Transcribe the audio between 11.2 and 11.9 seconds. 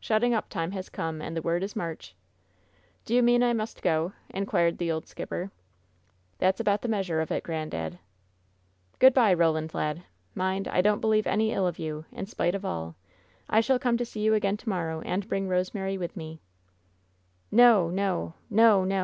any ill 98 WHEN SHADOWS DIE of